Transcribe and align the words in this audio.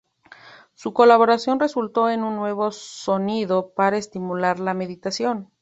Su 0.73 0.93
colaboración 0.95 1.59
resultó 1.59 2.09
en 2.09 2.23
un 2.23 2.35
nuevo 2.35 2.71
sonido 2.71 3.69
para 3.75 3.97
estimular 3.97 4.59
la 4.59 4.73
meditación. 4.73 5.49